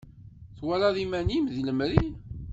[0.57, 2.05] Twalaḍ iman-im deg lemri.